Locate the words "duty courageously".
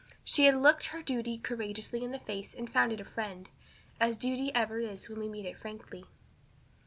1.03-2.03